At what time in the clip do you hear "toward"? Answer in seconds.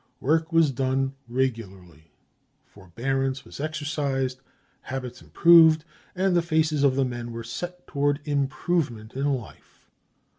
7.85-8.19